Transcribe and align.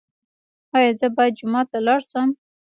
ایا 0.75 0.91
زه 0.99 1.07
باید 1.15 1.37
جومات 1.39 1.67
ته 1.73 1.79
لاړ 1.87 2.01
شم؟ 2.11 2.29